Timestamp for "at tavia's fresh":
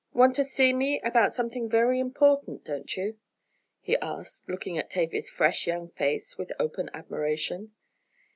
4.75-5.67